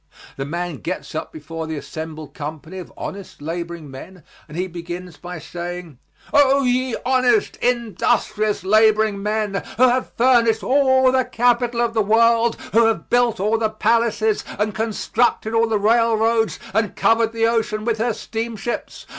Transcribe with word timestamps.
The 0.35 0.45
man 0.47 0.77
gets 0.77 1.13
up 1.13 1.31
before 1.31 1.67
the 1.67 1.75
assembled 1.77 2.33
company 2.33 2.79
of 2.79 2.91
honest 2.97 3.39
laboring 3.39 3.91
men 3.91 4.23
and 4.47 4.57
he 4.57 4.65
begins 4.65 5.17
by 5.17 5.37
saying: 5.37 5.99
"Oh, 6.33 6.63
ye 6.63 6.95
honest, 7.05 7.55
industrious 7.57 8.63
laboring 8.63 9.21
men, 9.21 9.63
who 9.77 9.87
have 9.89 10.11
furnished 10.13 10.63
all 10.63 11.11
the 11.11 11.23
capital 11.23 11.81
of 11.81 11.93
the 11.93 12.01
world, 12.01 12.55
who 12.73 12.87
have 12.87 13.11
built 13.11 13.39
all 13.39 13.59
the 13.59 13.69
palaces 13.69 14.43
and 14.57 14.73
constructed 14.73 15.53
all 15.53 15.67
the 15.67 15.77
railroads 15.77 16.57
and 16.73 16.95
covered 16.95 17.31
the 17.31 17.45
ocean 17.45 17.85
with 17.85 17.99
her 17.99 18.13
steamships. 18.13 19.05